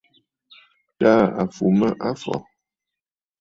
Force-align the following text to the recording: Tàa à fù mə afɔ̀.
Tàa 0.99 1.25
à 1.41 1.43
fù 1.53 1.65
mə 1.79 1.87
afɔ̀. 2.09 2.37